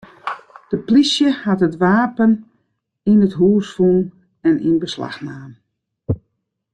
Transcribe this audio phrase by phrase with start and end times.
[0.71, 2.31] De plysje hat it wapen
[3.11, 3.99] yn it hús fûn
[4.47, 5.51] en yn beslach naam.